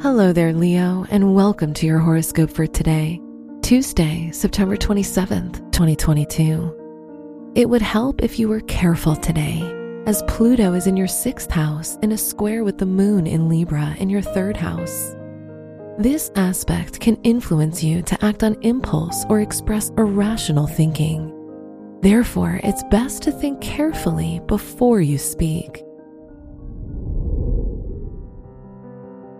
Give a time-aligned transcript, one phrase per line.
[0.00, 3.20] Hello there, Leo, and welcome to your horoscope for today,
[3.62, 7.52] Tuesday, September 27th, 2022.
[7.56, 9.60] It would help if you were careful today,
[10.06, 13.96] as Pluto is in your sixth house in a square with the moon in Libra
[13.98, 15.16] in your third house.
[15.98, 21.34] This aspect can influence you to act on impulse or express irrational thinking.
[22.02, 25.82] Therefore, it's best to think carefully before you speak.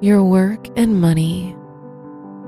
[0.00, 1.56] Your work and money.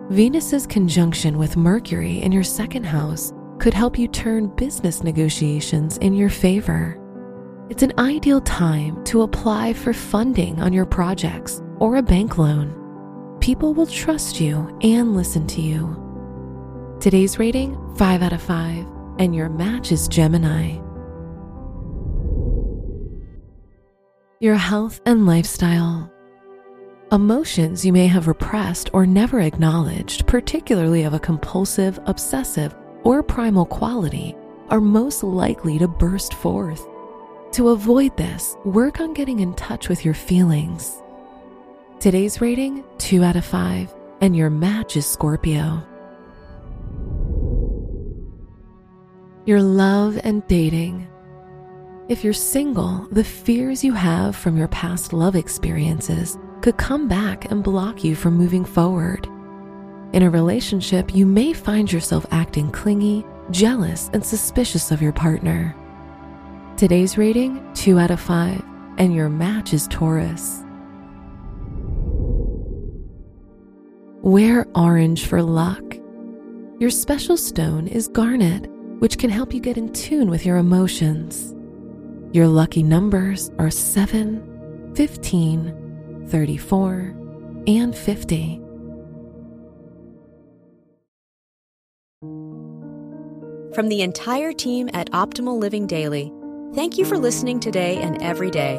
[0.09, 6.15] Venus's conjunction with Mercury in your second house could help you turn business negotiations in
[6.15, 6.97] your favor.
[7.69, 13.37] It's an ideal time to apply for funding on your projects or a bank loan.
[13.41, 15.97] People will trust you and listen to you.
[17.01, 18.87] Today's rating 5 out of 5,
[19.19, 20.79] and your match is Gemini.
[24.39, 26.13] Your health and lifestyle.
[27.13, 32.73] Emotions you may have repressed or never acknowledged, particularly of a compulsive, obsessive,
[33.03, 34.37] or primal quality,
[34.69, 36.87] are most likely to burst forth.
[37.51, 41.03] To avoid this, work on getting in touch with your feelings.
[41.99, 45.83] Today's rating 2 out of 5, and your match is Scorpio.
[49.47, 51.09] Your love and dating.
[52.09, 57.51] If you're single, the fears you have from your past love experiences could come back
[57.51, 59.27] and block you from moving forward.
[60.13, 65.75] In a relationship, you may find yourself acting clingy, jealous, and suspicious of your partner.
[66.77, 68.63] Today's rating 2 out of 5,
[68.99, 70.65] and your match is Taurus.
[74.23, 75.97] Wear orange for luck.
[76.79, 81.55] Your special stone is garnet, which can help you get in tune with your emotions.
[82.33, 85.90] Your lucky numbers are 7, 15,
[86.31, 87.15] 34,
[87.67, 88.61] and 50.
[93.75, 96.33] From the entire team at Optimal Living Daily,
[96.75, 98.77] thank you for listening today and every day.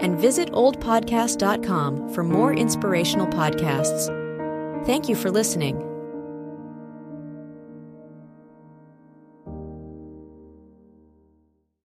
[0.00, 4.06] And visit oldpodcast.com for more inspirational podcasts.
[4.86, 5.91] Thank you for listening.